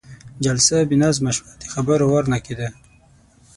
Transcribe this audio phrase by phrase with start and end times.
[0.45, 2.67] جلسه بې نظمه شوه، د خبرو وار نه کېده.